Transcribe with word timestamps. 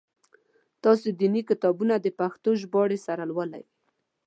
تاسو 0.83 1.07
دیني 1.19 1.41
کتابونه 1.49 1.93
د 1.99 2.07
پښتو 2.19 2.49
ژباړي 2.61 2.99
سره 3.07 3.23
لولی؟ 3.31 3.63